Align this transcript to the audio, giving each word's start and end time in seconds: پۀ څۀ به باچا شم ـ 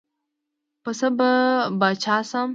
پۀ 0.83 0.91
څۀ 0.99 1.07
به 1.17 1.29
باچا 1.79 2.15
شم 2.29 2.47
ـ 2.49 2.49